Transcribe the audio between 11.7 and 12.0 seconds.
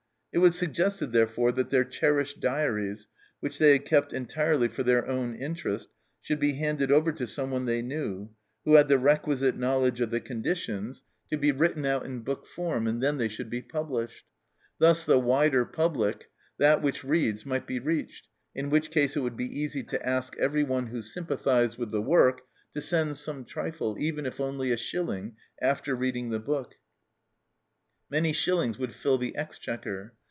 CELLAR HOUSE